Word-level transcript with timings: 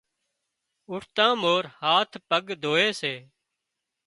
اُوٺتان 0.89 1.31
مورِ 1.41 1.63
هاٿ 1.81 2.09
پڳ 2.29 2.45
ڌووي 2.61 2.89
سي۔ 3.01 3.13